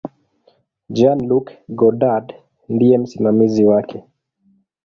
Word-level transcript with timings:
Jean-Luc 0.95 1.45
Godard 1.79 2.27
ndiye 2.73 2.97
msimamizi 2.97 3.65
wake. 3.65 4.03